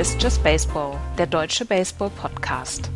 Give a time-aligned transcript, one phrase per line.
[0.00, 2.88] Ist Just Baseball, der deutsche Baseball-Podcast.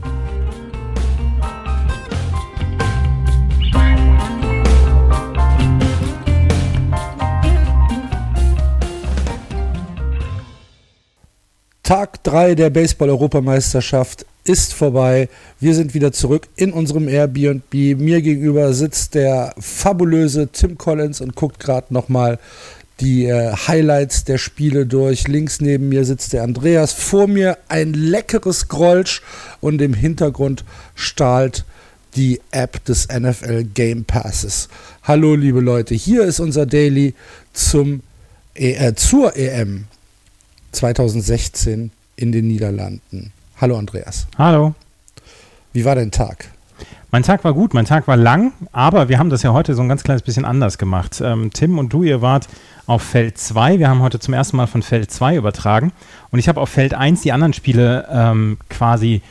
[11.83, 15.29] Tag 3 der Baseball-Europameisterschaft ist vorbei.
[15.61, 17.75] Wir sind wieder zurück in unserem Airbnb.
[17.99, 22.39] Mir gegenüber sitzt der fabulöse Tim Collins und guckt gerade nochmal
[23.01, 25.27] die äh, Highlights der Spiele durch.
[25.29, 26.93] Links neben mir sitzt der Andreas.
[26.93, 29.23] Vor mir ein leckeres Grolsch
[29.61, 31.65] und im Hintergrund strahlt
[32.17, 34.69] die App des NFL Game Passes.
[35.03, 37.15] Hallo liebe Leute, hier ist unser Daily
[37.53, 38.03] zum,
[38.55, 39.87] äh, zur EM
[40.73, 43.33] 2016 in den Niederlanden.
[43.61, 44.27] Hallo Andreas.
[44.39, 44.75] Hallo.
[45.73, 46.54] Wie war dein Tag?
[47.11, 49.83] Mein Tag war gut, mein Tag war lang, aber wir haben das ja heute so
[49.83, 51.23] ein ganz kleines bisschen anders gemacht.
[51.25, 52.49] Ähm, Tim und du, ihr wart
[52.87, 53.79] auf Feld 2.
[53.79, 55.93] Wir haben heute zum ersten Mal von Feld 2 übertragen.
[56.31, 59.23] Und ich habe auf Feld 1 die anderen Spiele ähm, quasi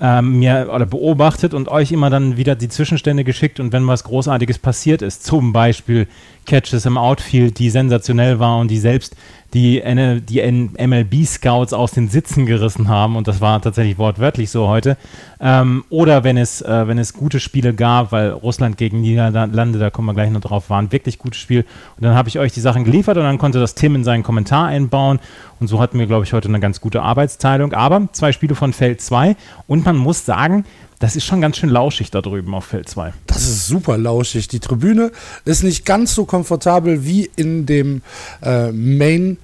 [0.00, 4.04] ähm, mir oder beobachtet und euch immer dann wieder die Zwischenstände geschickt und wenn was
[4.04, 6.06] Großartiges passiert ist, zum Beispiel
[6.46, 9.16] Catches im Outfield, die sensationell war und die selbst
[9.54, 9.82] die,
[10.28, 10.42] die
[10.86, 14.96] MLB-Scouts aus den Sitzen gerissen haben und das war tatsächlich wortwörtlich so heute.
[15.40, 19.90] Ähm, oder wenn es, äh, wenn es gute Spiele gab, weil Russland gegen Niederlande, da
[19.90, 21.64] kommen wir gleich noch drauf, waren wirklich gute Spiele.
[21.96, 24.22] Und dann habe ich euch die Sachen geliefert und dann konnte das Tim in seinen
[24.22, 25.20] Kommentar einbauen
[25.60, 27.72] und so hatten wir, glaube ich, heute eine ganz gute Arbeitsteilung.
[27.72, 29.36] Aber zwei Spiele von Feld 2
[29.66, 30.64] und man muss sagen,
[30.98, 33.12] das ist schon ganz schön lauschig da drüben auf Feld 2.
[33.26, 34.48] Das ist super lauschig.
[34.48, 35.12] Die Tribüne
[35.44, 38.02] ist nicht ganz so komfortabel wie in dem
[38.42, 39.38] äh, Main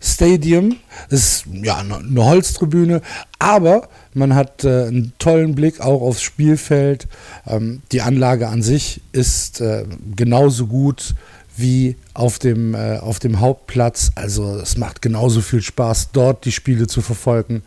[0.00, 0.76] Stadium.
[1.10, 3.02] Es ist ja eine Holztribüne,
[3.38, 7.06] aber man hat äh, einen tollen Blick auch aufs Spielfeld.
[7.46, 9.84] Ähm, die Anlage an sich ist äh,
[10.16, 11.14] genauso gut
[11.56, 14.10] wie auf dem, äh, auf dem Hauptplatz.
[14.14, 17.62] Also es macht genauso viel Spaß, dort die Spiele zu verfolgen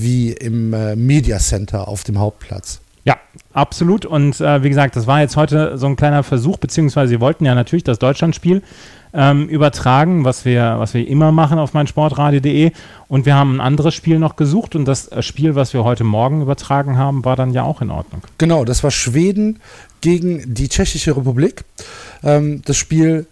[0.00, 2.80] wie im äh, Media Center auf dem Hauptplatz.
[3.04, 3.16] Ja,
[3.52, 4.04] absolut.
[4.04, 7.44] Und äh, wie gesagt, das war jetzt heute so ein kleiner Versuch, beziehungsweise wir wollten
[7.44, 8.62] ja natürlich das Deutschlandspiel
[9.14, 12.72] ähm, übertragen, was wir, was wir immer machen auf meinsportradio.de.
[13.08, 16.04] Und wir haben ein anderes Spiel noch gesucht und das äh, Spiel, was wir heute
[16.04, 18.22] Morgen übertragen haben, war dann ja auch in Ordnung.
[18.36, 19.60] Genau, das war Schweden
[20.00, 21.64] gegen die Tschechische Republik.
[22.22, 23.26] Ähm, das Spiel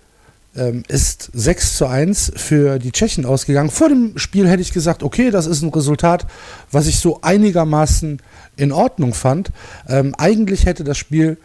[0.56, 3.70] ähm, ist 6 zu 1 für die Tschechen ausgegangen.
[3.70, 6.26] Vor dem Spiel hätte ich gesagt, okay, das ist ein Resultat,
[6.70, 8.20] was ich so einigermaßen
[8.56, 9.50] in Ordnung fand.
[9.88, 11.38] Ähm, eigentlich hätte das Spiel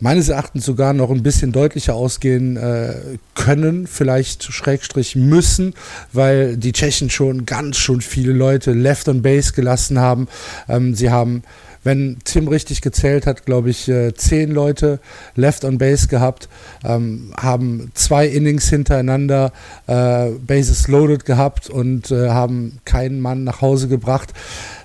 [0.00, 2.94] meines Erachtens sogar noch ein bisschen deutlicher ausgehen äh,
[3.34, 5.74] können, vielleicht Schrägstrich müssen,
[6.12, 10.28] weil die Tschechen schon ganz schon viele Leute left on base gelassen haben.
[10.68, 11.42] Ähm, sie haben
[11.82, 15.00] wenn Tim richtig gezählt hat, glaube ich, äh, zehn Leute
[15.34, 16.48] left on base gehabt,
[16.84, 19.52] ähm, haben zwei Innings hintereinander
[19.86, 24.32] äh, Bases loaded gehabt und äh, haben keinen Mann nach Hause gebracht.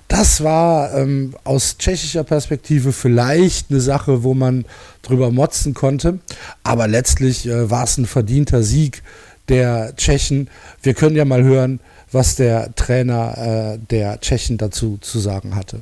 [0.08, 4.64] Das war ähm, aus tschechischer Perspektive vielleicht eine Sache, wo man
[5.02, 6.20] drüber motzen konnte,
[6.62, 9.02] aber letztlich äh, war es ein verdienter Sieg
[9.48, 10.48] der Tschechen.
[10.82, 11.80] Wir können ja mal hören,
[12.12, 15.80] was der Trainer äh, der Tschechen dazu zu sagen hatte.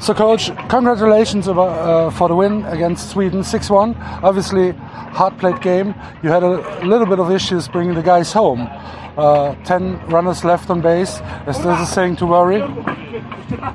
[0.00, 3.96] So, coach, congratulations about, uh, for the win against Sweden, 6-1.
[4.22, 5.94] Obviously, hard-played game.
[6.22, 8.68] You had a little bit of issues bringing the guys home.
[9.16, 11.20] Uh, Ten runners left on base.
[11.48, 12.60] Is this a saying to worry?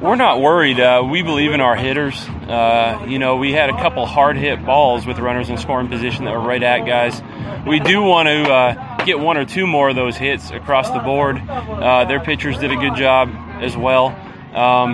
[0.01, 0.79] We're not worried.
[0.79, 2.15] Uh, we believe in our hitters.
[2.47, 6.31] Uh, you know, we had a couple hard-hit balls with runners in scoring position that
[6.33, 7.21] were right at guys.
[7.67, 10.99] We do want to uh, get one or two more of those hits across the
[10.99, 11.41] board.
[11.49, 13.29] Uh, their pitchers did a good job
[13.61, 14.15] as well.
[14.53, 14.93] Um,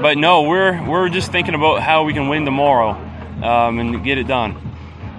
[0.00, 2.90] but no, we're we're just thinking about how we can win tomorrow
[3.42, 4.56] um, and get it done.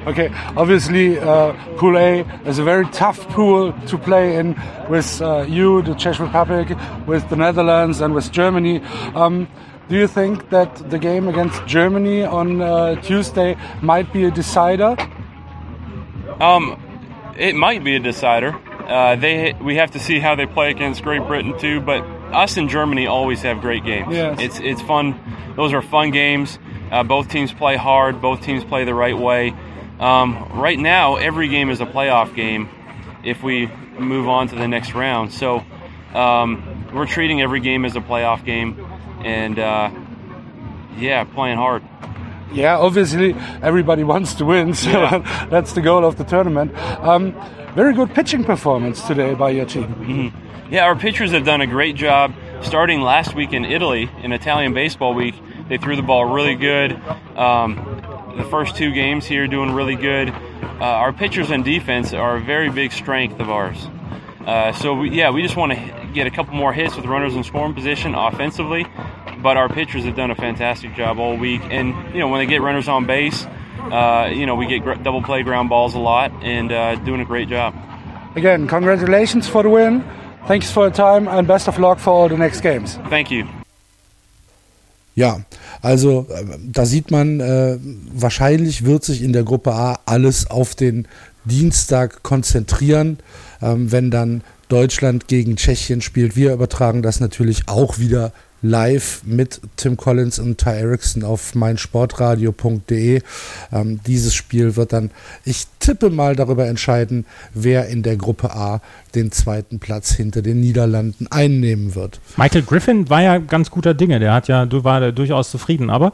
[0.06, 4.56] Okay, obviously, uh, Pool A is a very tough pool to play in
[4.90, 6.78] with uh, you, the Czech Republic,
[7.08, 8.82] with the Netherlands, and with Germany.
[9.16, 9.48] Um,
[9.88, 14.98] do you think that the game against Germany on uh, Tuesday might be a decider?
[16.42, 16.82] Um,
[17.38, 18.54] it might be a decider.
[18.88, 22.04] Uh, they we have to see how they play against Great Britain too, but
[22.34, 24.14] us and Germany always have great games.
[24.14, 24.40] Yes.
[24.40, 25.20] It's it's fun.
[25.56, 26.60] Those are fun games.
[26.92, 28.22] Uh, both teams play hard.
[28.22, 29.54] Both teams play the right way.
[30.00, 32.70] Um, right now, every game is a playoff game.
[33.24, 35.64] If we move on to the next round, so
[36.14, 38.86] um, we're treating every game as a playoff game,
[39.24, 39.92] and uh,
[40.98, 41.84] yeah, playing hard.
[42.52, 45.48] Yeah, obviously everybody wants to win, so yeah.
[45.50, 46.76] that's the goal of the tournament.
[46.78, 47.34] Um,
[47.76, 49.88] very good pitching performance today by your team.
[49.88, 50.74] Mm-hmm.
[50.74, 52.34] Yeah, our pitchers have done a great job.
[52.62, 55.36] Starting last week in Italy, in Italian Baseball Week,
[55.70, 56.94] they threw the ball really good.
[57.36, 57.76] Um,
[58.38, 60.30] the first two games here doing really good.
[60.30, 63.88] Uh, our pitchers and defense are a very big strength of ours.
[64.46, 67.36] Uh, so we, yeah, we just want to get a couple more hits with runners
[67.36, 68.86] in scoring position offensively.
[69.42, 72.46] But our pitchers have done a fantastic job all week, and you know when they
[72.46, 73.46] get runners on base,
[73.92, 77.22] uh, you know we get gr- double play ground balls a lot, and uh, doing
[77.22, 77.74] a great job.
[78.36, 80.04] Again, congratulations for the win.
[80.48, 83.00] Thanks for your time and best of luck for all the next games.
[83.10, 83.46] Thank you.
[85.16, 85.42] Ja,
[85.82, 87.78] also äh, da sieht man, äh,
[88.12, 91.08] wahrscheinlich wird sich in der Gruppe A alles auf den
[91.46, 93.20] Dienstag konzentrieren,
[93.62, 96.36] ähm, wenn dann Deutschland gegen Tschechien spielt.
[96.36, 98.32] Wir übertragen das natürlich auch wieder
[98.64, 103.22] live mit Tim Collins und Ty Erickson auf meinsportradio.de.
[103.72, 105.12] Ähm, dieses Spiel wird dann,
[105.46, 108.82] ich tippe mal darüber entscheiden, wer in der Gruppe A
[109.16, 112.20] den zweiten Platz hinter den Niederlanden einnehmen wird.
[112.38, 114.20] Michael Griffin war ja ganz guter Dinge.
[114.20, 116.14] Der hat ja, du war da durchaus zufrieden, aber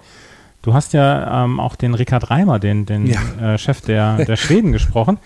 [0.63, 3.54] du hast ja ähm, auch den Richard Reimer, den, den Ja.
[3.54, 5.18] äh, Chef der, der Schweden, gesprochen.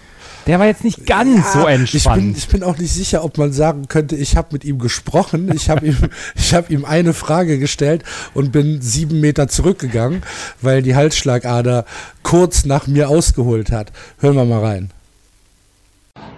[0.48, 2.38] Der war jetzt nicht ganz so Ich bin, entspannt.
[2.38, 5.50] ich bin auch nicht sicher, ob man sagen könnte, ich habe mit ihm gesprochen.
[5.56, 5.98] Ich habe ihm,
[6.36, 8.04] ich hab ihm eine Frage gestellt
[8.34, 10.22] und bin sieben Meter zurückgegangen,
[10.62, 11.86] weil die Halsschlagader
[12.24, 13.92] kurz nach mir ausgeholt hat.
[14.19, 14.92] Hören wir mal rein.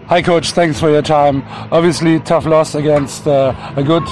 [0.08, 0.54] Hi, coach.
[0.54, 1.42] Thanks for your time.
[1.72, 4.04] Obviously, tough loss against uh, a good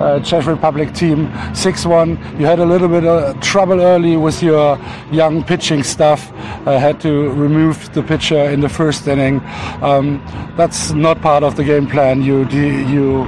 [0.00, 2.38] uh, Czech Republic team, 6-1.
[2.38, 4.78] You had a little bit of trouble early with your
[5.10, 6.32] young pitching stuff.
[6.66, 9.40] Uh, had to remove the pitcher in the first inning.
[9.82, 10.22] Um,
[10.56, 12.22] that's not part of the game plan.
[12.22, 13.22] You you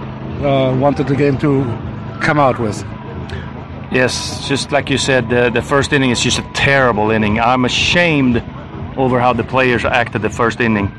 [0.44, 1.64] uh, wanted the game to
[2.20, 2.84] come out with.
[3.92, 7.38] Yes, just like you said, the, the first inning is just a terrible inning.
[7.38, 8.42] I'm ashamed
[8.96, 10.90] over how the players acted the first inning.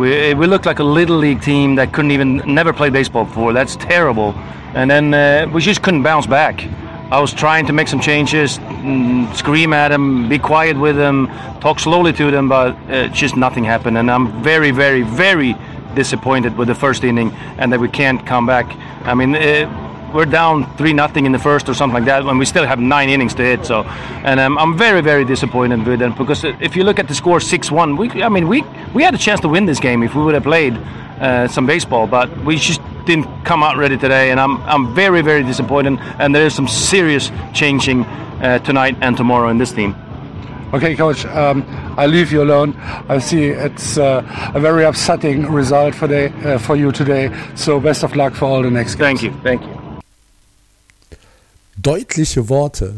[0.00, 3.52] We, we looked like a little league team that couldn't even never played baseball before.
[3.52, 4.32] That's terrible.
[4.72, 6.66] And then uh, we just couldn't bounce back.
[7.12, 11.26] I was trying to make some changes, mm, scream at them, be quiet with them,
[11.60, 13.98] talk slowly to them, but uh, just nothing happened.
[13.98, 15.54] And I'm very, very, very
[15.94, 18.74] disappointed with the first inning and that we can't come back.
[19.04, 22.38] I mean, uh, we're down three nothing in the first or something like that, and
[22.38, 23.64] we still have nine innings to hit.
[23.64, 23.84] So,
[24.24, 27.40] and um, I'm very very disappointed with them because if you look at the score
[27.40, 28.62] six one, we I mean we
[28.94, 30.74] we had a chance to win this game if we would have played
[31.20, 35.22] uh, some baseball, but we just didn't come out ready today, and I'm I'm very
[35.22, 35.98] very disappointed.
[36.18, 39.94] And there is some serious changing uh, tonight and tomorrow in this team.
[40.72, 41.26] Okay, coach.
[41.26, 41.64] Um,
[41.98, 42.76] I leave you alone.
[43.08, 44.22] I see it's uh,
[44.54, 47.34] a very upsetting result for the, uh, for you today.
[47.56, 49.20] So best of luck for all the next games.
[49.20, 49.79] Thank you, thank you.
[51.82, 52.94] Deutliche Worte.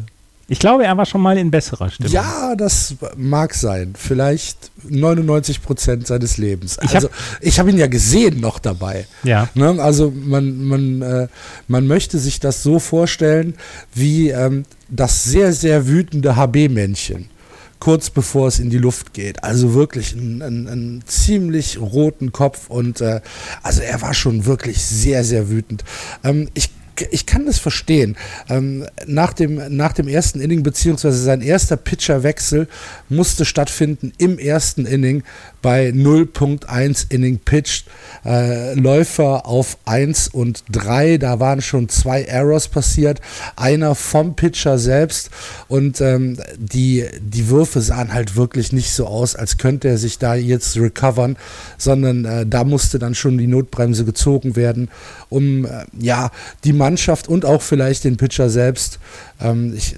[0.49, 2.12] Ich glaube, er war schon mal in besserer Stimmung.
[2.12, 3.94] Ja, das mag sein.
[3.96, 6.76] Vielleicht 99 Prozent seines Lebens.
[6.82, 7.08] Ich hab- also,
[7.40, 9.06] ich habe ihn ja gesehen noch dabei.
[9.23, 9.49] Ja.
[9.55, 9.76] Ne?
[9.82, 11.29] Also, man, man, äh,
[11.69, 13.55] man möchte sich das so vorstellen,
[13.94, 17.31] wie ähm, das sehr, sehr wütende HB-Männchen.
[17.78, 19.43] Kurz bevor es in die Luft geht.
[19.43, 23.20] Also wirklich einen ziemlich roten Kopf und äh,
[23.62, 25.82] also er war schon wirklich sehr, sehr wütend.
[26.23, 26.70] Ähm, ich
[27.10, 28.16] ich kann das verstehen.
[28.49, 32.69] Ähm, nach, dem, nach dem ersten Inning, beziehungsweise sein erster Pitcherwechsel
[33.08, 35.22] musste stattfinden im ersten Inning
[35.62, 37.87] bei 0.1 Inning pitched.
[38.25, 43.21] Äh, Läufer auf 1 und 3, da waren schon zwei Errors passiert.
[43.57, 45.31] Einer vom Pitcher selbst
[45.69, 50.19] und ähm, die, die Würfe sahen halt wirklich nicht so aus, als könnte er sich
[50.19, 51.37] da jetzt recovern,
[51.78, 54.88] sondern äh, da musste dann schon die Notbremse gezogen werden,
[55.31, 56.31] um äh, ja
[56.64, 58.99] die Mannschaft und auch vielleicht den Pitcher selbst,
[59.40, 59.97] ähm, ich,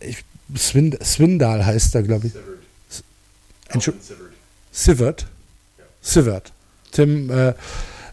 [0.00, 0.24] ich,
[0.56, 2.32] Swin, Swindal heißt er, glaube ich.
[3.70, 3.92] Entschu-
[4.74, 5.26] Sivert.
[6.02, 6.52] Sivert.
[6.90, 7.54] Tim, äh,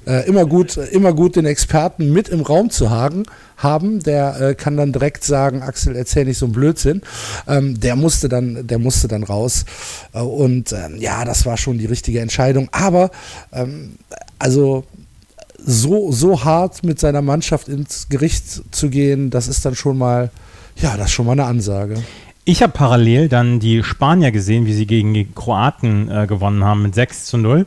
[0.05, 3.23] äh, immer gut, immer gut den Experten mit im Raum zu haben,
[3.57, 7.01] haben der äh, kann dann direkt sagen, Axel, erzähl nicht so einen Blödsinn.
[7.47, 9.65] Ähm, der musste dann, der musste dann raus.
[10.13, 12.69] Äh, und ähm, ja, das war schon die richtige Entscheidung.
[12.71, 13.09] Aber
[13.51, 13.97] ähm,
[14.37, 14.85] also
[15.57, 20.29] so, so hart mit seiner Mannschaft ins Gericht zu gehen, das ist dann schon mal,
[20.75, 22.03] ja, das ist schon mal eine Ansage.
[22.51, 26.81] Ich habe parallel dann die Spanier gesehen, wie sie gegen die Kroaten äh, gewonnen haben
[26.81, 27.65] mit 6 zu 0.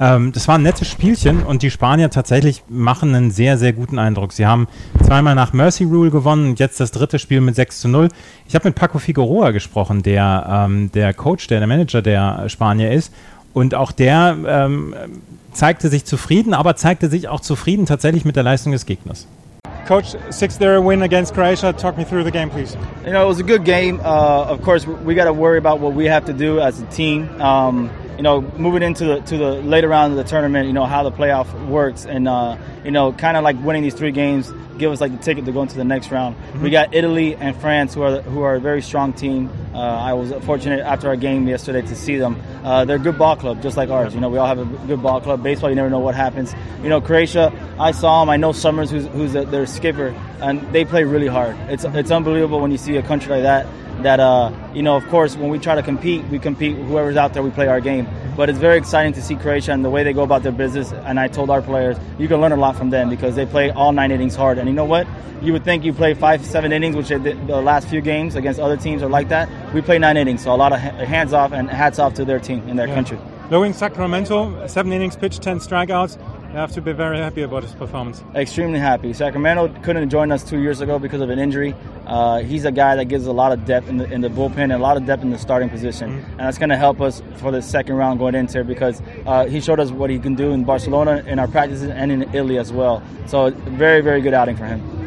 [0.00, 3.98] Ähm, das war ein nettes Spielchen und die Spanier tatsächlich machen einen sehr, sehr guten
[3.98, 4.32] Eindruck.
[4.32, 4.68] Sie haben
[5.04, 8.08] zweimal nach Mercy Rule gewonnen und jetzt das dritte Spiel mit 6 zu 0.
[8.48, 12.90] Ich habe mit Paco Figueroa gesprochen, der, ähm, der Coach, der, der Manager der Spanier
[12.90, 13.12] ist.
[13.52, 14.94] Und auch der ähm,
[15.52, 19.26] zeigte sich zufrieden, aber zeigte sich auch zufrieden tatsächlich mit der Leistung des Gegners.
[19.86, 21.72] Coach, 6-0 win against Croatia.
[21.72, 22.76] Talk me through the game, please.
[23.04, 24.00] You know, it was a good game.
[24.00, 26.86] Uh, of course, we got to worry about what we have to do as a
[26.86, 27.28] team.
[27.40, 30.86] Um, you know, moving into the to the later round of the tournament, you know
[30.86, 34.52] how the playoff works, and uh, you know, kind of like winning these three games
[34.78, 36.36] give us like the ticket to go into the next round.
[36.60, 39.50] We got Italy and France, who are who are a very strong team.
[39.74, 42.40] Uh, I was fortunate after our game yesterday to see them.
[42.64, 44.14] Uh, they're a good ball club, just like ours.
[44.14, 45.42] You know, we all have a good ball club.
[45.42, 46.54] Baseball, you never know what happens.
[46.82, 48.30] You know, Croatia, I saw them.
[48.30, 50.10] I know Summers, who's, who's a, their skipper,
[50.42, 51.56] and they play really hard.
[51.68, 53.66] It's it's unbelievable when you see a country like that.
[54.02, 56.76] That uh, you know, of course, when we try to compete, we compete.
[56.76, 58.06] Whoever's out there, we play our game.
[58.36, 60.92] But it's very exciting to see Croatia and the way they go about their business.
[60.92, 63.70] And I told our players, you can learn a lot from them because they play
[63.70, 64.56] all nine innings hard.
[64.58, 65.06] And you know what?
[65.42, 68.76] You would think you play five, seven innings, which the last few games against other
[68.76, 69.48] teams are like that.
[69.74, 72.38] We play nine innings, so a lot of hands off and hats off to their
[72.38, 72.94] team in their Yeah.
[72.94, 73.18] country.
[73.50, 76.16] In Sacramento, seven innings pitched, 10 strikeouts,
[76.52, 78.22] you have to be very happy about his performance.
[78.34, 79.14] Extremely happy.
[79.14, 81.74] Sacramento couldn't join us two years ago because of an injury.
[82.06, 84.58] Uh, he's a guy that gives a lot of depth in the, in the bullpen
[84.58, 87.22] and a lot of depth in the starting position, and that's going to help us
[87.36, 90.34] for the second round going into it because uh, he showed us what he can
[90.34, 93.02] do in Barcelona in our practices and in Italy as well.
[93.26, 95.02] So very very good outing for him.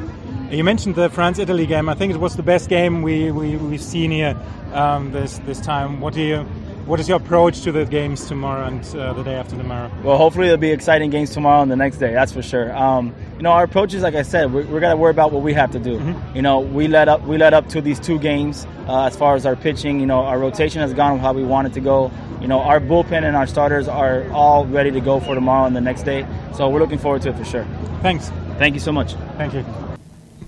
[0.52, 1.90] You mentioned the France-Italy game.
[1.90, 4.38] I think it was the best game we, we, we've seen here
[4.74, 6.00] um, this, this time.
[6.00, 6.46] What, do you,
[6.86, 9.92] what is your approach to the games tomorrow and uh, the day after tomorrow?
[10.04, 12.13] Well, hopefully there'll be exciting games tomorrow and the next day.
[12.13, 12.75] That's for sure.
[12.75, 15.42] Um, you know, our approach is like I said, we're, we're gonna worry about what
[15.42, 16.15] we have to do.
[16.36, 19.36] You know, we led up we led up to these two games uh, as far
[19.36, 20.00] as our pitching.
[20.00, 22.12] You know, our rotation has gone how we want it to go.
[22.39, 25.75] You know, our bullpen and our starters are all ready to go for tomorrow and
[25.75, 26.27] the next day.
[26.54, 27.65] So we're looking forward to it for sure.
[28.01, 28.30] Thanks.
[28.60, 29.15] Thank you so much.
[29.38, 29.65] Thank you.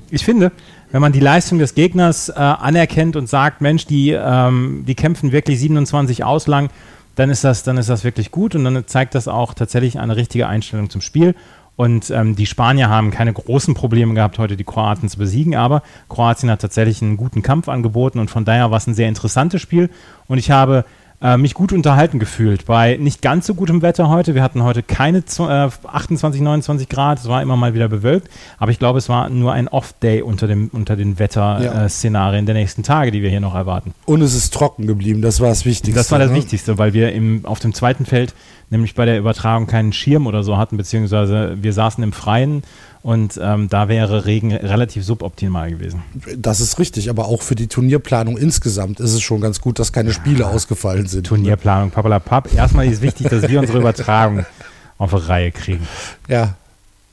[0.09, 0.53] Ich finde,
[0.91, 5.31] wenn man die Leistung des Gegners äh, anerkennt und sagt, Mensch, die, ähm, die kämpfen
[5.31, 6.69] wirklich 27 aus lang,
[7.15, 10.15] dann ist, das, dann ist das wirklich gut und dann zeigt das auch tatsächlich eine
[10.15, 11.35] richtige Einstellung zum Spiel.
[11.75, 15.83] Und ähm, die Spanier haben keine großen Probleme gehabt, heute die Kroaten zu besiegen, aber
[16.09, 19.61] Kroatien hat tatsächlich einen guten Kampf angeboten und von daher war es ein sehr interessantes
[19.61, 19.89] Spiel.
[20.27, 20.85] Und ich habe
[21.21, 24.35] äh, mich gut unterhalten gefühlt bei nicht ganz so gutem Wetter heute.
[24.35, 28.71] Wir hatten heute keine äh, 28, 29 Grad, es war immer mal wieder bewölkt, aber
[28.71, 31.19] ich glaube, es war nur ein Off-Day unter, dem, unter den Ja.
[31.19, 33.93] Wetterszenarien der nächsten Tage, die wir hier noch erwarten.
[34.05, 35.97] Und es ist trocken geblieben, das war das Wichtigste.
[35.99, 36.37] Das war das ne?
[36.37, 38.35] Wichtigste, weil wir im, auf dem zweiten Feld
[38.69, 42.63] nämlich bei der Übertragung keinen Schirm oder so hatten, beziehungsweise wir saßen im Freien
[43.07, 46.03] und ähm, da wäre Regen relativ suboptimal gewesen.
[46.35, 49.93] Das ist richtig, aber auch für die Turnierplanung insgesamt ist es schon ganz gut, dass
[49.93, 51.25] keine Spiele ausgefallen sind.
[51.25, 52.53] Turnierplanung, papalapap.
[52.53, 54.45] Erstmal ist wichtig, dass wir unsere Übertragung
[54.97, 55.87] auf die Reihe kriegen.
[56.27, 56.55] Ja,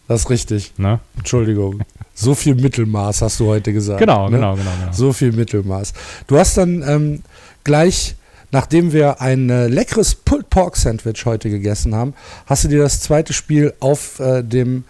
[0.09, 0.73] das ist richtig.
[0.79, 0.99] Ne?
[1.17, 1.83] Entschuldigung.
[2.13, 4.01] So viel Mittelmaß hast du heute gesagt.
[4.01, 4.39] Genau, ne?
[4.39, 4.93] genau, genau, genau.
[4.93, 5.93] So viel Mittelmaß.
[6.27, 7.23] Du hast dann ähm,
[7.63, 8.17] gleich,
[8.51, 12.15] nachdem wir ein äh, leckeres Pulled Pork Sandwich heute gegessen haben,
[12.47, 14.83] hast du dir das zweite Spiel auf äh, dem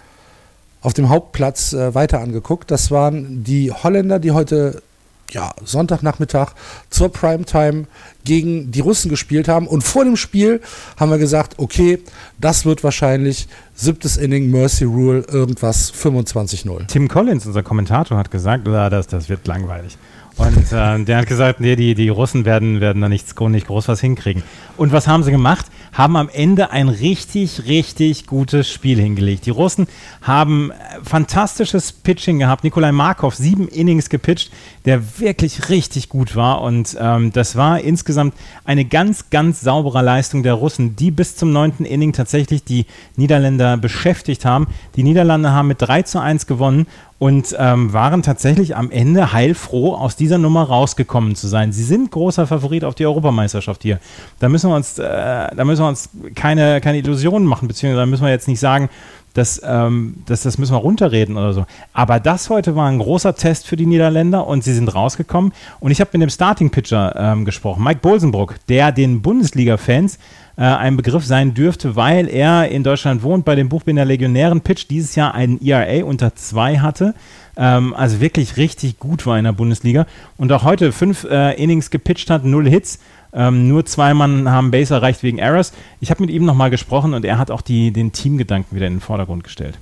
[0.84, 2.70] auf dem Hauptplatz äh, weiter angeguckt.
[2.70, 4.82] Das waren die Holländer, die heute
[5.30, 6.52] ja, Sonntagnachmittag
[6.90, 7.86] zur Primetime
[8.24, 9.66] gegen die Russen gespielt haben.
[9.66, 10.60] Und vor dem Spiel
[10.98, 12.00] haben wir gesagt, okay,
[12.38, 16.86] das wird wahrscheinlich siebtes Inning, Mercy Rule, irgendwas 25-0.
[16.86, 19.96] Tim Collins, unser Kommentator, hat gesagt, "Ah, das, das wird langweilig.
[20.36, 23.88] Und äh, der hat gesagt, nee, die, die Russen werden, werden da nichts, nicht groß
[23.88, 24.42] was hinkriegen.
[24.76, 25.66] Und was haben sie gemacht?
[25.94, 29.46] Haben am Ende ein richtig, richtig gutes Spiel hingelegt.
[29.46, 29.86] Die Russen
[30.22, 32.64] haben äh, fantastisches Pitching gehabt.
[32.64, 34.52] Nikolai Markov, sieben Innings gepitcht,
[34.84, 36.60] der wirklich richtig gut war.
[36.60, 38.34] Und ähm, das war insgesamt
[38.64, 42.86] eine ganz, ganz saubere Leistung der Russen, die bis zum neunten Inning tatsächlich die
[43.16, 44.66] Niederländer beschäftigt haben.
[44.96, 46.86] Die Niederlande haben mit 3 zu 1 gewonnen
[47.18, 51.72] und ähm, waren tatsächlich am Ende heilfroh, aus dieser Nummer rausgekommen zu sein.
[51.72, 53.98] Sie sind großer Favorit auf die Europameisterschaft hier.
[54.40, 58.24] Da müssen wir uns, äh, da müssen wir uns keine, keine Illusionen machen, beziehungsweise müssen
[58.24, 58.88] wir jetzt nicht sagen,
[59.34, 61.66] dass, ähm, dass das müssen wir runterreden oder so.
[61.92, 65.52] Aber das heute war ein großer Test für die Niederländer und sie sind rausgekommen.
[65.80, 70.18] Und ich habe mit dem Starting-Pitcher ähm, gesprochen, Mike Bolsenbrook, der den Bundesliga-Fans
[70.56, 74.86] äh, ein Begriff sein dürfte, weil er in Deutschland wohnt, bei den Buchbinder Legionären Pitch
[74.88, 77.14] dieses Jahr einen ERA unter 2 hatte.
[77.56, 80.06] Ähm, also wirklich richtig gut war in der Bundesliga.
[80.36, 83.00] Und auch heute fünf äh, Innings gepitcht hat, null Hits.
[83.34, 85.72] Ähm, nur zwei Mann haben Base erreicht wegen Errors.
[86.00, 88.94] Ich habe mit ihm nochmal gesprochen und er hat auch die, den Teamgedanken wieder in
[88.94, 89.78] den Vordergrund gestellt.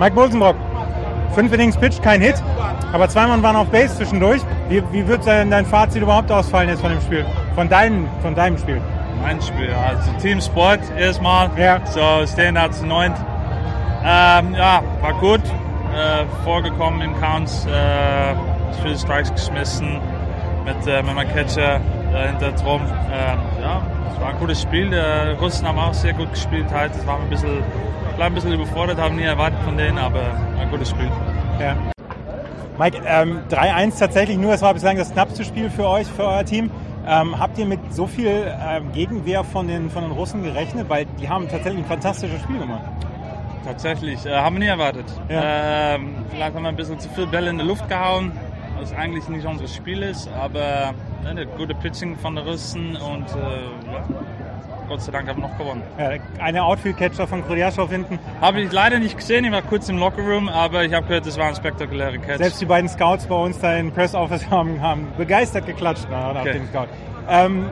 [0.00, 0.56] Mike Bolsenbrock,
[1.34, 2.42] fünf Innings Pitch, kein Hit,
[2.92, 4.40] aber zwei Mann waren auf Base zwischendurch.
[4.68, 7.26] Wie, wie wird dein, dein Fazit überhaupt ausfallen jetzt von dem Spiel?
[7.54, 8.80] Von deinem, von deinem Spiel?
[9.22, 11.50] Mein Spiel, also Teamsport erstmal.
[11.58, 11.80] Ja.
[11.86, 13.16] So, stehen da zu neunt.
[14.04, 15.42] Ähm, ja, war gut.
[15.94, 17.66] Äh, vorgekommen im Counts.
[17.66, 18.34] Äh,
[18.82, 20.00] viele Strikes geschmissen
[20.64, 21.80] mit, äh, mit meinem Catcher
[22.12, 22.80] dahinter drum.
[22.82, 24.90] Ähm, ja, es war ein gutes Spiel.
[24.90, 26.94] Die Russen haben auch sehr gut gespielt halt.
[26.94, 27.62] Das war ein bisschen,
[28.18, 30.22] ein bisschen überfordert, haben nie erwartet von denen, aber
[30.58, 31.10] ein gutes Spiel.
[31.60, 31.76] Ja.
[32.78, 36.44] Mike, ähm, 3-1 tatsächlich nur, es war bislang das knappste Spiel für euch, für euer
[36.44, 36.70] Team.
[37.06, 38.28] Ähm, habt ihr mit so viel
[38.64, 40.88] ähm, Gegenwehr von den, von den Russen gerechnet?
[40.88, 42.84] Weil die haben tatsächlich ein fantastisches Spiel gemacht.
[43.64, 45.06] Tatsächlich, äh, haben wir nie erwartet.
[45.28, 45.94] Ja.
[45.94, 48.32] Ähm, vielleicht haben wir ein bisschen zu viel Bälle in die Luft gehauen.
[48.82, 53.26] Was eigentlich nicht unser Spiel ist, aber ne, der gute Pitching von der Russen und
[53.30, 54.04] äh, ja,
[54.88, 55.82] Gott sei Dank haben wir noch gewonnen.
[55.98, 56.10] Ja,
[56.42, 58.18] eine Outfield-Catcher von Krudiaschow hinten.
[58.40, 61.38] Habe ich leider nicht gesehen, ich war kurz im Lockerroom, aber ich habe gehört, das
[61.38, 62.38] war ein spektakulärer Catch.
[62.38, 66.34] Selbst die beiden Scouts bei uns da im Press Office haben, haben begeistert geklatscht nach
[66.40, 66.54] Okay.
[66.54, 66.88] dem Scout.
[67.28, 67.66] Ähm,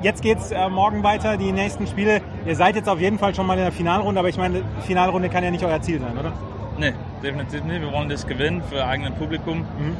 [0.00, 2.22] jetzt geht's äh, morgen weiter, die nächsten Spiele.
[2.46, 5.28] Ihr seid jetzt auf jeden Fall schon mal in der Finalrunde, aber ich meine, Finalrunde
[5.28, 6.32] kann ja nicht euer Ziel sein, oder?
[6.78, 7.82] Nee, definitiv nicht.
[7.82, 9.58] Wir wollen das gewinnen für eigenes Publikum.
[9.58, 9.96] Mhm.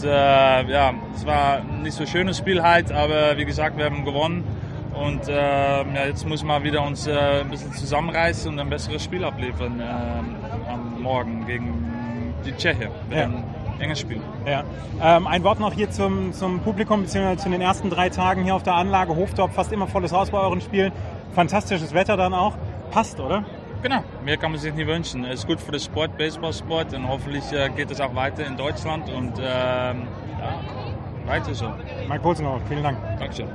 [0.00, 4.04] Und äh, ja, es war nicht so schönes Spiel halt, aber wie gesagt, wir haben
[4.04, 4.44] gewonnen.
[4.94, 9.04] Und äh, ja, jetzt müssen wir wieder uns äh, ein bisschen zusammenreißen und ein besseres
[9.04, 12.90] Spiel abliefern äh, am Morgen gegen die Tscheche.
[13.10, 13.24] Ja.
[13.24, 13.44] Ein
[13.78, 14.20] enges Spiel.
[14.46, 14.64] Ja.
[15.02, 18.54] Ähm, ein Wort noch hier zum, zum Publikum, beziehungsweise zu den ersten drei Tagen hier
[18.54, 19.14] auf der Anlage.
[19.14, 20.92] Hofdorf, fast immer volles Haus bei euren Spielen.
[21.34, 22.54] Fantastisches Wetter dann auch.
[22.90, 23.44] Passt, oder?
[23.82, 25.24] Genau, mehr kann man sich nicht wünschen.
[25.24, 28.56] Es ist gut für den Sport, Baseballsport und hoffentlich äh, geht es auch weiter in
[28.56, 29.42] Deutschland und ähm,
[30.38, 30.60] ja,
[31.24, 31.72] weiter so.
[32.08, 32.98] Mike Bolzenauer, vielen Dank.
[33.18, 33.48] Dankeschön.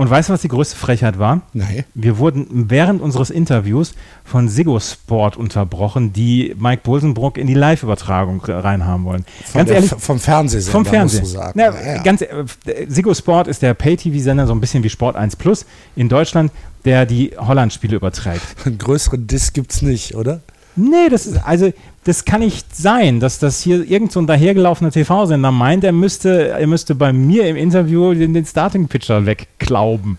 [0.00, 1.42] Und weißt du, was die größte Frechheit war?
[1.52, 1.84] Nein.
[1.94, 3.92] Wir wurden während unseres Interviews
[4.24, 9.24] von Sigo Sport unterbrochen, die Mike Bolsenbrock in die Live-Übertragung reinhaben wollen.
[9.44, 11.20] Von ganz der- ehrlich, vom Fernsehsender, Vom Fernsehen.
[11.20, 11.52] musst du sagen.
[11.54, 11.64] Na,
[11.94, 12.02] Ja.
[12.02, 12.44] Ganz, äh,
[12.88, 15.66] Sigo Sport ist der Pay-TV-Sender, so ein bisschen wie Sport 1 Plus
[15.96, 16.50] in Deutschland,
[16.86, 18.40] der die Holland-Spiele überträgt.
[18.64, 20.40] Einen größeren Diss gibt's nicht, oder?
[20.76, 21.72] Nee, das ist, also,
[22.04, 26.48] das kann nicht sein, dass das hier irgend so ein dahergelaufener TV-Sender meint, er müsste,
[26.48, 30.16] er müsste bei mir im Interview den, den Starting-Pitcher wegklauben.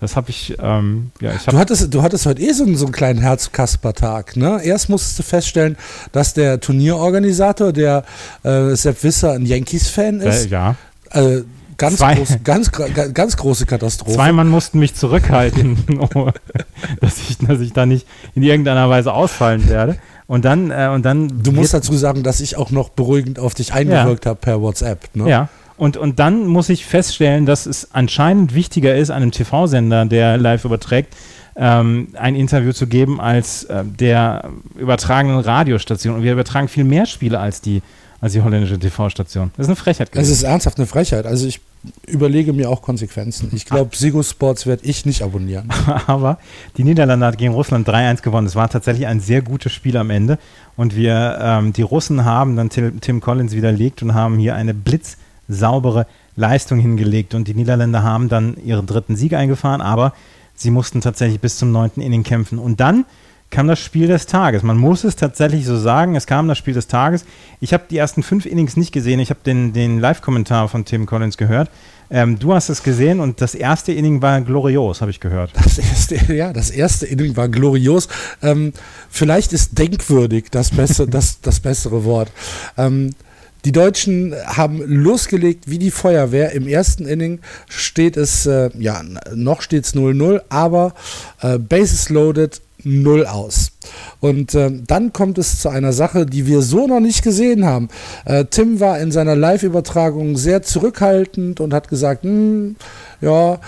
[0.00, 1.58] Das habe ich, ähm, ja, ich Du habe.
[1.58, 4.36] hattest, du hattest heute eh so, einen- so einen kleinen Herzkasper-Tag.
[4.36, 4.60] Ne?
[4.64, 5.76] Erst musstest du feststellen,
[6.10, 8.02] dass der Turnierorganisator, der
[8.42, 10.46] äh, Sepp Wisser, ein Yankees-Fan ist.
[10.46, 10.74] Äh, ja.
[11.12, 11.42] Äh,
[11.76, 12.70] ganz, Zwei- groß, ganz,
[13.14, 14.14] ganz große Katastrophe.
[14.14, 15.78] Zwei Mann mussten mich zurückhalten,
[16.14, 16.30] oh,
[17.00, 19.96] dass, ich, dass ich da nicht in irgendeiner Weise ausfallen werde.
[20.26, 21.42] Und dann, äh, und dann.
[21.42, 25.14] Du musst dazu sagen, dass ich auch noch beruhigend auf dich eingewirkt habe per WhatsApp.
[25.14, 25.28] Ne?
[25.28, 25.48] Ja.
[25.76, 30.64] Und, und dann muss ich feststellen, dass es anscheinend wichtiger ist, einem TV-Sender, der live
[30.64, 31.14] überträgt,
[31.56, 36.16] ähm, ein Interview zu geben als äh, der übertragenen Radiostation.
[36.16, 37.82] Und wir übertragen viel mehr Spiele als die,
[38.22, 39.50] als die holländische TV-Station.
[39.56, 40.10] Das ist eine Frechheit.
[40.14, 41.26] Es ist ernsthaft eine Frechheit.
[41.26, 41.60] Also ich
[42.06, 43.50] überlege mir auch Konsequenzen.
[43.52, 45.68] Ich glaube, Sigo Sports werde ich nicht abonnieren.
[46.06, 46.38] Aber
[46.76, 48.46] die Niederlande hat gegen Russland 3-1 gewonnen.
[48.46, 50.38] Es war tatsächlich ein sehr gutes Spiel am Ende.
[50.76, 54.72] Und wir, ähm, die Russen haben dann Tim, Tim Collins widerlegt und haben hier eine
[54.72, 56.06] blitzsaubere
[56.36, 57.34] Leistung hingelegt.
[57.34, 60.12] Und die Niederländer haben dann ihren dritten Sieg eingefahren, aber
[60.54, 62.60] sie mussten tatsächlich bis zum neunten Inning kämpfen.
[62.60, 63.04] Und dann
[63.52, 64.64] kam das Spiel des Tages.
[64.64, 67.24] Man muss es tatsächlich so sagen, es kam das Spiel des Tages.
[67.60, 69.20] Ich habe die ersten fünf Innings nicht gesehen.
[69.20, 71.70] Ich habe den, den Live-Kommentar von Tim Collins gehört.
[72.10, 75.52] Ähm, du hast es gesehen und das erste Inning war glorios, habe ich gehört.
[75.62, 78.08] Das erste, ja, das erste Inning war glorios.
[78.42, 78.72] Ähm,
[79.10, 82.32] vielleicht ist denkwürdig das, beste, das, das bessere Wort.
[82.76, 83.10] Ähm,
[83.64, 86.52] die Deutschen haben losgelegt wie die Feuerwehr.
[86.52, 89.02] Im ersten Inning steht es, äh, ja,
[89.34, 90.94] noch steht es 0-0, aber
[91.40, 93.72] äh, Bases loaded, 0 aus.
[94.20, 97.88] Und ähm, dann kommt es zu einer Sache, die wir so noch nicht gesehen haben.
[98.24, 102.76] Äh, Tim war in seiner Live-Übertragung sehr zurückhaltend und hat gesagt, hm,
[103.20, 103.60] ja,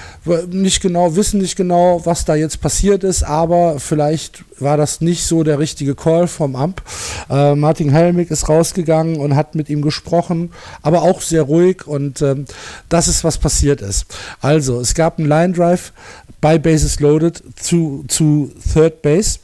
[0.50, 5.24] nicht genau, wissen nicht genau, was da jetzt passiert ist, aber vielleicht war das nicht
[5.24, 6.82] so der richtige Call vom Amp.
[7.30, 10.50] Äh, Martin Helmig ist rausgegangen und hat mit ihm gesprochen,
[10.82, 12.46] aber auch sehr ruhig und ähm,
[12.88, 14.06] das ist, was passiert ist.
[14.40, 15.92] Also, es gab einen Line Drive
[16.40, 19.38] bei Bases Loaded zu, zu Third Base.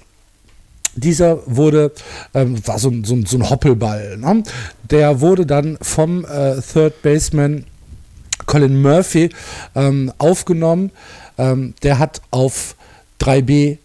[0.97, 1.93] Dieser wurde,
[2.35, 4.17] ähm, war so, ein- so, so ein Hoppelball.
[4.19, 4.43] Ne?
[4.91, 7.65] Der wurde dann vom äh, Third Baseman
[8.47, 9.31] Colin Murphy
[9.75, 10.91] ähm, aufgenommen.
[11.39, 12.75] Ähm, der hat auf
[13.21, 13.79] 3B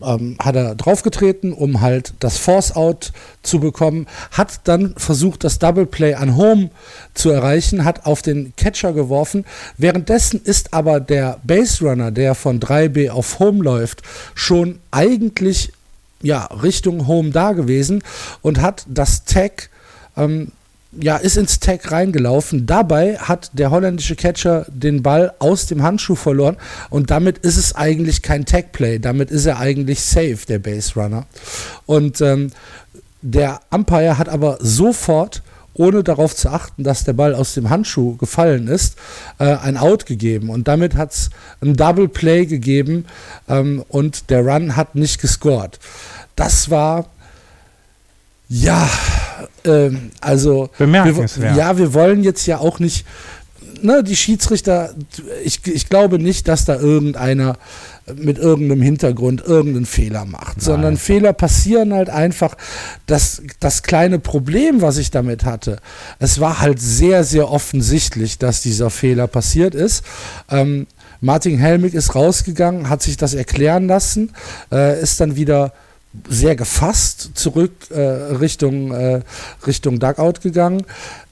[0.00, 5.58] ähm, hat er draufgetreten, um halt das Force Out zu bekommen, hat dann versucht, das
[5.58, 6.70] Double Play an Home
[7.14, 9.44] zu erreichen, hat auf den Catcher geworfen.
[9.76, 14.02] Währenddessen ist aber der Base Runner, der von 3B auf Home läuft,
[14.36, 15.72] schon eigentlich
[16.22, 18.02] ja, Richtung Home da gewesen
[18.42, 19.70] und hat das Tag
[20.16, 20.52] ähm,
[20.92, 22.66] ja, ist ins Tag reingelaufen.
[22.66, 26.56] Dabei hat der holländische Catcher den Ball aus dem Handschuh verloren
[26.90, 28.98] und damit ist es eigentlich kein Tag-Play.
[28.98, 31.26] Damit ist er eigentlich safe, der Base Runner.
[31.86, 32.50] Und ähm,
[33.20, 35.42] der Umpire hat aber sofort,
[35.78, 38.96] ohne darauf zu achten, dass der Ball aus dem Handschuh gefallen ist,
[39.38, 40.50] äh, ein Out gegeben.
[40.50, 41.30] Und damit hat es
[41.62, 43.06] ein Double Play gegeben
[43.48, 45.78] ähm, und der Run hat nicht gescored.
[46.36, 47.06] Das war
[48.48, 48.88] ja,
[49.64, 51.54] ähm, also Bemerkenswert.
[51.54, 53.06] Wir, ja, wir wollen jetzt ja auch nicht,
[53.82, 54.94] ne, die Schiedsrichter,
[55.44, 57.56] ich, ich glaube nicht, dass da irgendeiner
[58.16, 62.56] mit irgendeinem Hintergrund irgendeinen Fehler macht, sondern Fehler passieren halt einfach.
[63.06, 65.78] Das, das kleine Problem, was ich damit hatte,
[66.18, 70.04] es war halt sehr, sehr offensichtlich, dass dieser Fehler passiert ist.
[70.50, 70.86] Ähm,
[71.20, 74.32] Martin Helmig ist rausgegangen, hat sich das erklären lassen,
[74.70, 75.72] äh, ist dann wieder
[76.28, 79.20] sehr gefasst zurück äh, Richtung, äh,
[79.66, 80.84] Richtung Dugout gegangen.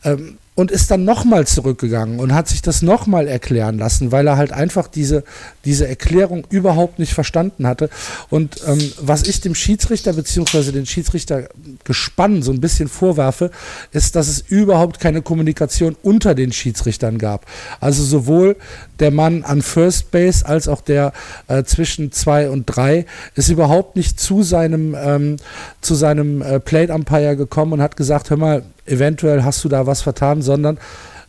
[0.05, 4.39] Ähm, und ist dann nochmal zurückgegangen und hat sich das nochmal erklären lassen, weil er
[4.39, 5.23] halt einfach diese,
[5.65, 7.91] diese Erklärung überhaupt nicht verstanden hatte.
[8.31, 10.73] Und ähm, was ich dem Schiedsrichter bzw.
[10.73, 11.49] den Schiedsrichter
[11.85, 13.51] gespannt so ein bisschen vorwerfe,
[13.93, 17.45] ist, dass es überhaupt keine Kommunikation unter den Schiedsrichtern gab.
[17.79, 18.57] Also sowohl
[18.99, 21.13] der Mann an First Base als auch der
[21.49, 25.37] äh, zwischen zwei und drei ist überhaupt nicht zu seinem, ähm,
[25.83, 29.87] zu seinem äh, Plate Umpire gekommen und hat gesagt, hör mal, eventuell hast du da
[29.87, 30.79] was vertan, sondern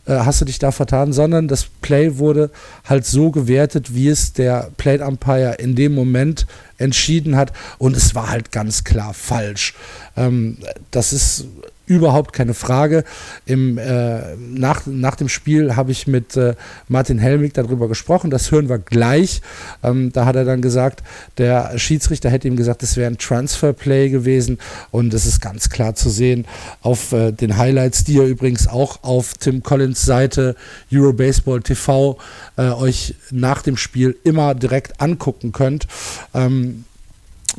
[0.06, 2.50] äh, hast du dich da vertan, sondern das Play wurde
[2.84, 6.46] halt so gewertet, wie es der Plate Umpire in dem Moment
[6.78, 9.74] entschieden hat und es war halt ganz klar falsch.
[10.16, 10.58] Ähm,
[10.90, 11.46] das ist
[11.88, 13.04] überhaupt keine Frage.
[13.46, 16.54] Im, äh, nach, nach dem Spiel habe ich mit äh,
[16.86, 18.30] Martin Helmig darüber gesprochen.
[18.30, 19.40] Das hören wir gleich.
[19.82, 21.02] Ähm, da hat er dann gesagt,
[21.38, 24.58] der Schiedsrichter hätte ihm gesagt, es wäre ein Transfer-Play gewesen.
[24.90, 26.44] Und es ist ganz klar zu sehen
[26.82, 30.54] auf äh, den Highlights, die ihr übrigens auch auf Tim Collins Seite
[30.92, 32.18] Eurobaseball TV
[32.56, 35.86] äh, euch nach dem Spiel immer direkt angucken könnt.
[36.34, 36.84] Ähm,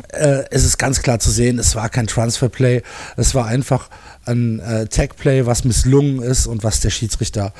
[0.09, 2.83] äh, es ist ganz klar zu sehen, es war kein Transfer-Play,
[3.17, 3.89] es war einfach
[4.25, 7.53] ein äh, Tag-Play, was misslungen ist und was der Schiedsrichter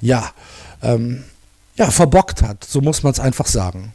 [0.00, 0.24] ja,
[0.82, 1.24] ähm,
[1.76, 2.64] ja verbockt hat.
[2.64, 3.92] So muss man es einfach sagen.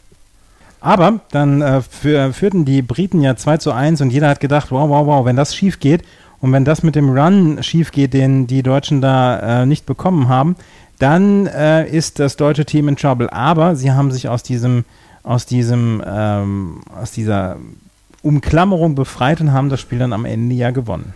[0.79, 4.71] Aber dann äh, für, führten die Briten ja 2 zu 1 und jeder hat gedacht,
[4.71, 6.03] wow, wow, wow, wenn das schief geht
[6.39, 10.27] und wenn das mit dem Run schief geht, den die Deutschen da äh, nicht bekommen
[10.27, 10.55] haben,
[10.97, 13.31] dann äh, ist das deutsche Team in Trouble.
[13.31, 14.85] Aber sie haben sich aus diesem,
[15.23, 17.57] aus diesem, ähm, aus dieser
[18.21, 21.13] Umklammerung befreit und haben das Spiel dann am Ende ja gewonnen.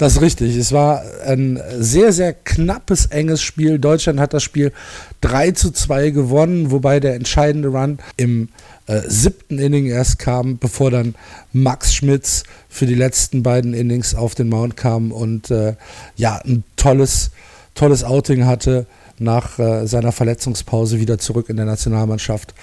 [0.00, 0.56] Das ist richtig.
[0.56, 3.78] Es war ein sehr, sehr knappes, enges Spiel.
[3.78, 4.72] Deutschland hat das Spiel
[5.20, 8.48] 3 zu 2 gewonnen, wobei der entscheidende Run im
[8.86, 11.14] äh, siebten Inning erst kam, bevor dann
[11.52, 15.74] Max Schmitz für die letzten beiden Innings auf den Mount kam und äh,
[16.16, 17.30] ja, ein tolles,
[17.74, 18.86] tolles Outing hatte
[19.18, 22.54] nach äh, seiner Verletzungspause wieder zurück in der Nationalmannschaft.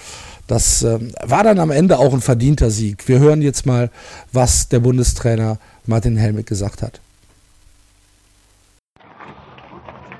[0.48, 3.06] Das ähm, war dann am Ende auch ein verdienter Sieg.
[3.06, 3.90] Wir hören jetzt mal,
[4.32, 7.00] was der Bundestrainer Martin Helmig gesagt hat.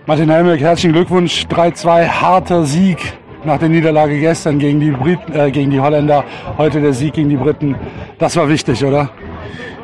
[0.07, 1.47] Martin Helmig, herzlichen Glückwunsch.
[1.51, 2.99] 3-2, harter Sieg
[3.45, 6.25] nach der Niederlage gestern gegen die, Briten, äh, gegen die Holländer.
[6.59, 7.75] Heute der Sieg gegen die Briten.
[8.19, 9.11] Das war wichtig, oder?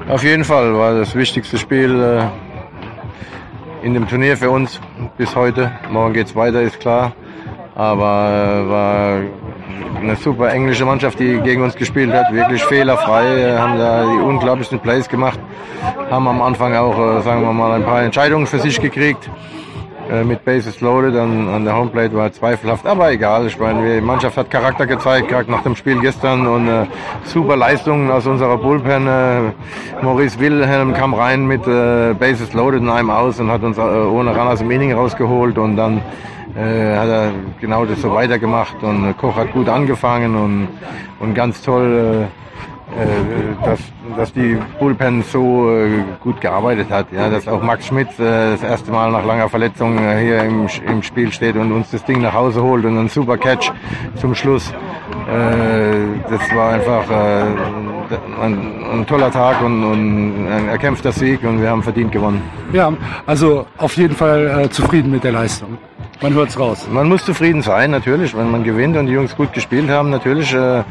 [0.08, 4.78] Auf jeden Fall war das wichtigste Spiel äh, in dem Turnier für uns
[5.16, 5.72] bis heute.
[5.90, 7.14] Morgen geht es weiter, ist klar.
[7.74, 9.22] Aber äh, war
[10.00, 14.22] eine super englische Mannschaft, die gegen uns gespielt hat, wirklich fehlerfrei, äh, haben da die
[14.22, 15.38] unglaublichsten Plays gemacht,
[16.10, 19.30] haben am Anfang auch, äh, sagen wir mal, ein paar Entscheidungen für sich gekriegt.
[20.10, 23.46] Äh, mit Bases loaded an, an der Homeplate war zweifelhaft, aber egal.
[23.46, 26.86] Ich meine, die Mannschaft hat Charakter gezeigt, gerade nach dem Spiel gestern und äh,
[27.24, 29.06] super Leistungen aus unserer Bullpen.
[29.06, 29.52] Äh,
[30.02, 34.36] Maurice Wilhelm kam rein mit äh, Bases loaded in einem aus und hat uns ohne
[34.36, 36.02] Run aus dem Inning rausgeholt und dann
[36.56, 40.68] äh, hat er genau das so weitergemacht und Koch hat gut angefangen und,
[41.20, 42.44] und ganz toll, äh,
[42.94, 43.80] äh, dass,
[44.16, 47.06] dass die Bullpen so äh, gut gearbeitet hat.
[47.10, 50.68] Ja, dass auch Max Schmidt äh, das erste Mal nach langer Verletzung äh, hier im,
[50.86, 53.72] im Spiel steht und uns das Ding nach Hause holt und ein super Catch
[54.16, 54.72] zum Schluss.
[55.26, 57.10] Das war einfach
[58.42, 62.42] ein, ein, toller Tag und, und, ein erkämpfter Sieg und wir haben verdient gewonnen.
[62.72, 62.92] Ja,
[63.24, 65.78] also auf jeden Fall zufrieden mit der Leistung.
[66.20, 66.86] Man hört es raus.
[66.90, 70.10] Man muss zufrieden sein, natürlich, wenn man gewinnt und die Jungs gut gespielt haben.
[70.10, 70.82] Natürlich äh,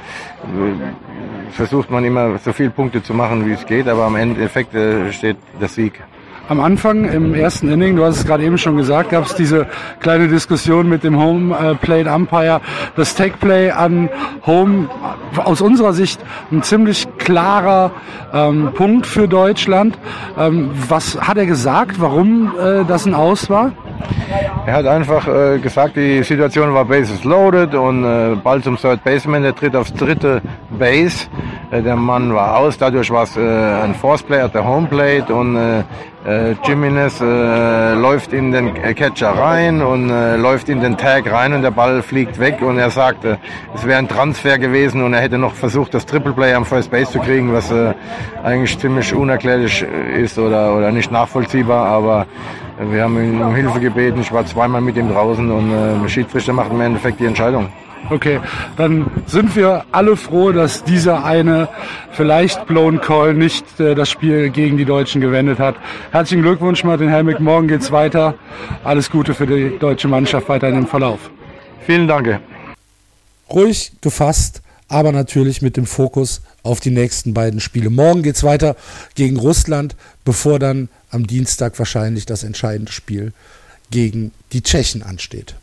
[1.51, 5.11] versucht man immer so viele Punkte zu machen, wie es geht, aber am Endeffekt äh,
[5.11, 6.01] steht der Sieg
[6.49, 9.67] am Anfang im ersten Inning, du hast es gerade eben schon gesagt, gab es diese
[9.99, 12.61] kleine Diskussion mit dem Home äh, Plate Umpire.
[12.95, 14.09] Das Take Play an
[14.45, 14.89] Home
[15.37, 16.19] aus unserer Sicht
[16.51, 17.91] ein ziemlich klarer
[18.33, 19.97] ähm, Punkt für Deutschland.
[20.37, 23.71] Ähm, was hat er gesagt, warum äh, das ein Aus war?
[24.65, 29.03] Er hat einfach äh, gesagt, die Situation war Bases loaded und äh, Ball zum Third
[29.03, 31.27] Baseman, der tritt aufs dritte Base.
[31.73, 34.87] Äh, der Mann war aus, dadurch war es äh, ein Force Play at der Home
[34.87, 35.79] Plate und äh,
[36.25, 41.51] äh, Jimenez äh, läuft in den Catcher rein und äh, läuft in den Tag rein
[41.53, 43.39] und der Ball fliegt weg und er sagte,
[43.73, 46.91] es wäre ein Transfer gewesen und er hätte noch versucht, das Triple Play am First
[46.91, 47.93] Base zu kriegen, was äh,
[48.43, 49.83] eigentlich ziemlich unerklärlich
[50.15, 52.27] ist oder, oder nicht nachvollziehbar, aber
[52.79, 54.21] wir haben ihn um Hilfe gebeten.
[54.21, 57.69] Ich war zweimal mit ihm draußen und äh, Schiedsrichter macht im Endeffekt die Entscheidung.
[58.09, 58.41] Okay,
[58.75, 61.69] dann sind wir alle froh, dass dieser eine
[62.11, 65.75] vielleicht blown Call nicht äh, das Spiel gegen die Deutschen gewendet hat.
[66.11, 67.39] Herzlichen Glückwunsch, Martin Helmig.
[67.39, 68.35] Morgen geht's weiter.
[68.83, 71.31] Alles Gute für die deutsche Mannschaft weiterhin im Verlauf.
[71.85, 72.39] Vielen Dank.
[73.49, 77.89] Ruhig gefasst, aber natürlich mit dem Fokus auf die nächsten beiden Spiele.
[77.89, 78.75] Morgen geht's weiter
[79.15, 83.33] gegen Russland, bevor dann am Dienstag wahrscheinlich das entscheidende Spiel
[83.91, 85.55] gegen die Tschechen ansteht.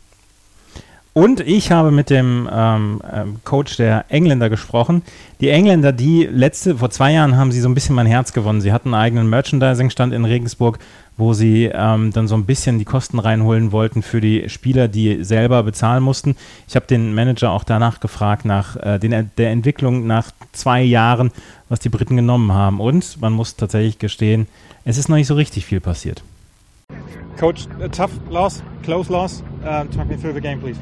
[1.13, 5.01] Und ich habe mit dem ähm, ähm, Coach der Engländer gesprochen.
[5.41, 8.61] Die Engländer, die letzte, vor zwei Jahren haben sie so ein bisschen mein Herz gewonnen.
[8.61, 10.79] Sie hatten einen eigenen Merchandising-Stand in Regensburg,
[11.17, 15.25] wo sie ähm, dann so ein bisschen die Kosten reinholen wollten für die Spieler, die
[15.25, 16.37] selber bezahlen mussten.
[16.69, 21.31] Ich habe den Manager auch danach gefragt, nach äh, den, der Entwicklung nach zwei Jahren,
[21.67, 22.79] was die Briten genommen haben.
[22.79, 24.47] Und man muss tatsächlich gestehen,
[24.85, 26.23] es ist noch nicht so richtig viel passiert.
[27.41, 29.41] Coach, a tough loss, close loss.
[29.65, 30.77] Uh, talk me through the game, please.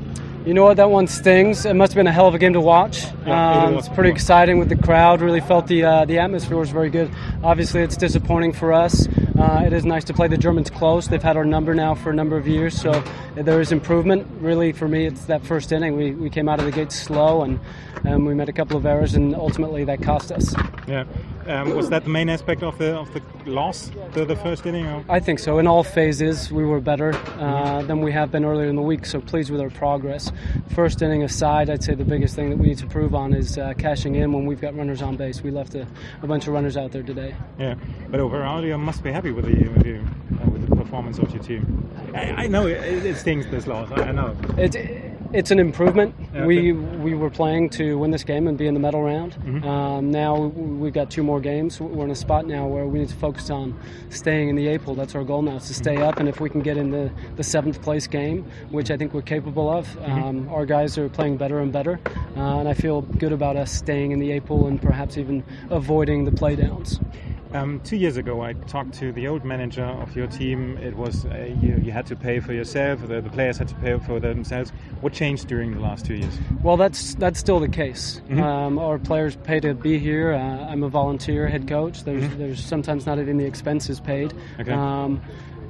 [0.45, 0.75] You know what?
[0.75, 1.65] That one stings.
[1.65, 3.05] It must have been a hell of a game to watch.
[3.25, 5.21] Yeah, um, it's pretty exciting with the crowd.
[5.21, 7.09] Really felt the uh, the atmosphere was very good.
[7.43, 9.07] Obviously, it's disappointing for us.
[9.39, 11.07] Uh, it is nice to play the Germans close.
[11.07, 12.91] They've had our number now for a number of years, so
[13.35, 14.27] there is improvement.
[14.41, 15.95] Really, for me, it's that first inning.
[15.95, 17.57] We, we came out of the gate slow and
[18.05, 20.53] um, we made a couple of errors, and ultimately that cost us.
[20.89, 21.05] Yeah.
[21.49, 24.85] Um, was that the main aspect of the of the loss, the, the first inning?
[24.85, 25.03] Or?
[25.09, 25.57] I think so.
[25.57, 29.03] In all phases, we were better uh, than we have been earlier in the week,
[29.03, 30.31] so pleased with our progress.
[30.75, 33.57] First inning aside, I'd say the biggest thing that we need to prove on is
[33.57, 35.41] uh, cashing in when we've got runners on base.
[35.41, 35.87] We left a,
[36.21, 37.35] a bunch of runners out there today.
[37.57, 37.73] Yeah,
[38.09, 41.33] but overall, you must be happy with the with the, uh, with the performance of
[41.33, 41.89] your team.
[42.13, 43.89] I, I know it, it stings this loss.
[43.91, 44.37] I, I know.
[44.55, 44.75] It,
[45.33, 46.15] it's an improvement.
[46.33, 49.35] Yeah, we we were playing to win this game and be in the medal round.
[49.43, 49.63] Mhm.
[49.65, 51.79] Um, now we've got two more games.
[51.79, 53.75] We're in a spot now where we need to focus on
[54.09, 54.95] staying in the APOL.
[54.95, 56.19] That's our goal now, is to stay up.
[56.19, 59.21] And if we can get in the, the seventh place game, which I think we're
[59.21, 61.99] capable of, um, our guys are playing better and better.
[62.35, 66.25] Uh, and I feel good about us staying in the APOL and perhaps even avoiding
[66.25, 66.99] the playdowns.
[67.51, 70.77] Um, two years ago, I talked to the old manager of your team.
[70.77, 73.07] It was uh, you, you had to pay for yourself.
[73.07, 74.71] The, the players had to pay for themselves.
[75.01, 76.37] What changed during the last two years?
[76.61, 78.21] Well, that's that's still the case.
[78.29, 78.41] Mhm.
[78.43, 80.33] Um, our players pay to be here.
[80.33, 82.03] Uh, I'm a volunteer head coach.
[82.03, 82.37] There's Mhm.
[82.37, 84.31] there's sometimes not even the expenses paid.
[84.59, 84.71] Okay.
[84.71, 85.19] Um,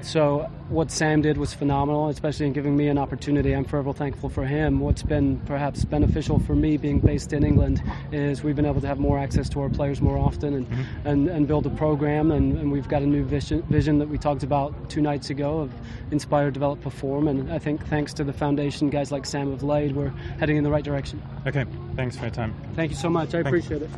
[0.02, 3.54] so what Sam did was phenomenal, especially in giving me an opportunity.
[3.54, 4.80] I'm forever thankful for him.
[4.80, 7.82] What's been perhaps beneficial for me being based in England
[8.12, 11.08] is we've been able to have more access to our players more often and mm-hmm.
[11.08, 12.32] and, and build a program.
[12.32, 15.60] And, and we've got a new vision vision that we talked about two nights ago
[15.60, 15.72] of
[16.12, 17.28] inspire, develop, perform.
[17.28, 20.64] And I think thanks to the foundation, guys like Sam have laid, we're heading in
[20.64, 21.22] the right direction.
[21.46, 22.54] Okay, thanks for your time.
[22.76, 23.30] Thank you so much.
[23.30, 23.48] I Thanks.
[23.48, 23.90] appreciate it.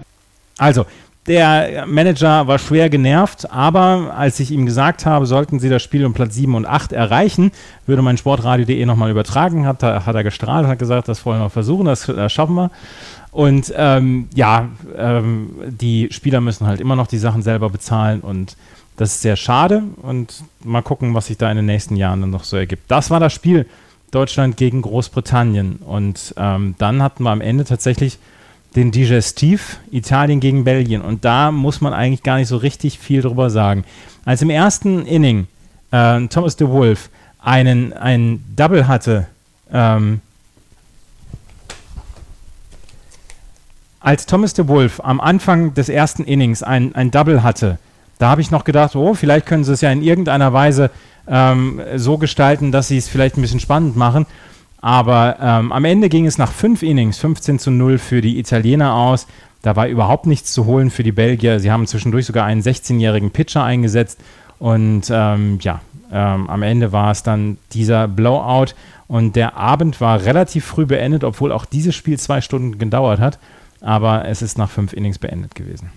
[0.59, 0.85] Also,
[1.27, 6.03] der Manager war schwer genervt, aber als ich ihm gesagt habe, sollten sie das Spiel
[6.05, 7.51] um Platz 7 und 8 erreichen,
[7.85, 11.85] würde mein Sportradio.de nochmal übertragen, hat, hat er gestrahlt, hat gesagt, das wollen wir versuchen,
[11.85, 12.71] das, das schaffen wir.
[13.31, 18.57] Und ähm, ja, ähm, die Spieler müssen halt immer noch die Sachen selber bezahlen und
[18.97, 22.29] das ist sehr schade und mal gucken, was sich da in den nächsten Jahren dann
[22.31, 22.89] noch so ergibt.
[22.89, 23.67] Das war das Spiel
[24.11, 28.19] Deutschland gegen Großbritannien und ähm, dann hatten wir am Ende tatsächlich
[28.75, 31.01] den Digestiv Italien gegen Belgien.
[31.01, 33.83] Und da muss man eigentlich gar nicht so richtig viel drüber sagen.
[34.25, 35.47] Als im ersten Inning
[35.91, 39.27] äh, Thomas de Wolf einen, einen Double hatte,
[39.71, 40.21] ähm,
[43.99, 47.77] als Thomas de Wolf am Anfang des ersten Innings ein, ein Double hatte,
[48.17, 50.91] da habe ich noch gedacht, oh, vielleicht können sie es ja in irgendeiner Weise
[51.27, 54.25] ähm, so gestalten, dass sie es vielleicht ein bisschen spannend machen.
[54.81, 58.95] Aber ähm, am Ende ging es nach fünf Innings 15 zu 0 für die Italiener
[58.95, 59.27] aus.
[59.61, 61.59] Da war überhaupt nichts zu holen für die Belgier.
[61.59, 64.19] Sie haben zwischendurch sogar einen 16-jährigen Pitcher eingesetzt.
[64.57, 68.73] Und ähm, ja, ähm, am Ende war es dann dieser Blowout.
[69.07, 73.37] Und der Abend war relativ früh beendet, obwohl auch dieses Spiel zwei Stunden gedauert hat.
[73.81, 75.89] Aber es ist nach fünf Innings beendet gewesen.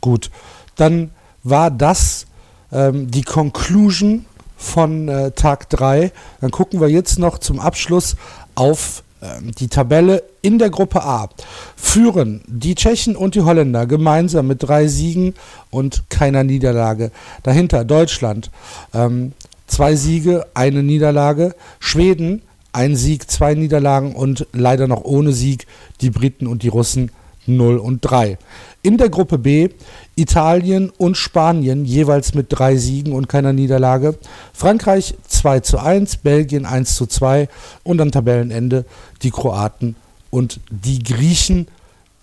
[0.00, 0.30] Gut,
[0.76, 1.10] dann
[1.42, 2.26] war das
[2.72, 4.26] ähm, die Conclusion
[4.60, 6.12] von äh, Tag 3.
[6.40, 8.16] Dann gucken wir jetzt noch zum Abschluss
[8.54, 11.28] auf ähm, die Tabelle in der Gruppe A.
[11.76, 15.34] Führen die Tschechen und die Holländer gemeinsam mit drei Siegen
[15.70, 17.10] und keiner Niederlage.
[17.42, 18.50] Dahinter Deutschland,
[18.94, 19.32] ähm,
[19.66, 21.54] zwei Siege, eine Niederlage.
[21.78, 22.42] Schweden,
[22.72, 25.66] ein Sieg, zwei Niederlagen und leider noch ohne Sieg
[26.00, 27.10] die Briten und die Russen
[27.46, 28.38] 0 und 3.
[28.82, 29.68] In der Gruppe B
[30.16, 34.18] Italien und Spanien jeweils mit drei Siegen und keiner Niederlage.
[34.52, 37.48] Frankreich 2 zu 1, Belgien 1 zu 2
[37.82, 38.84] und am Tabellenende
[39.22, 39.96] die Kroaten
[40.30, 41.68] und die Griechen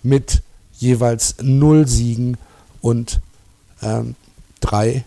[0.02, 0.42] mit
[0.78, 2.36] jeweils 0 Siegen
[2.80, 3.20] und
[3.82, 4.14] ähm,
[4.60, 5.04] drei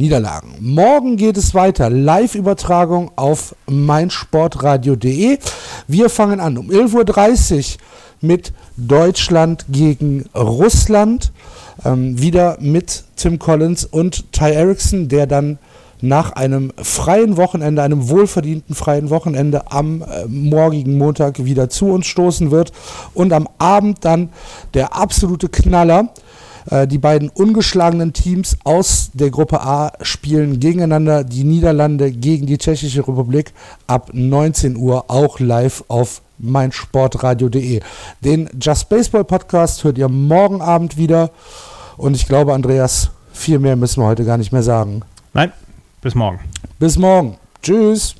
[0.00, 0.54] Niederlagen.
[0.60, 1.90] Morgen geht es weiter.
[1.90, 5.38] Live-Übertragung auf meinsportradio.de.
[5.88, 7.78] Wir fangen an um 11.30 Uhr
[8.22, 11.32] mit Deutschland gegen Russland.
[11.84, 15.58] Ähm, wieder mit Tim Collins und Ty Erickson, der dann
[16.00, 22.06] nach einem freien Wochenende, einem wohlverdienten freien Wochenende am äh, morgigen Montag wieder zu uns
[22.06, 22.72] stoßen wird.
[23.12, 24.30] Und am Abend dann
[24.72, 26.08] der absolute Knaller.
[26.70, 32.58] Äh, die beiden ungeschlagenen Teams aus der Gruppe A spielen gegeneinander die Niederlande gegen die
[32.58, 33.52] Tschechische Republik
[33.86, 37.80] ab 19 Uhr auch live auf meinsportradio.de.
[38.24, 41.30] Den Just Baseball Podcast hört ihr morgen Abend wieder.
[41.96, 45.02] Und ich glaube, Andreas, viel mehr müssen wir heute gar nicht mehr sagen.
[45.34, 45.52] Nein,
[46.00, 46.40] bis morgen.
[46.78, 47.36] Bis morgen.
[47.62, 48.19] Tschüss.